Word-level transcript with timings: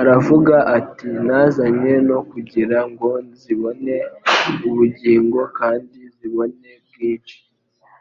Aravuga 0.00 0.54
ati: 0.78 1.08
«...nazanywe 1.26 1.94
no 2.08 2.18
kugira 2.30 2.78
ngo 2.90 3.10
zibone 3.40 3.96
ubugingo 4.68 5.40
kandi 5.58 5.98
zibone 6.16 6.68
bwinshi.» 6.86 7.36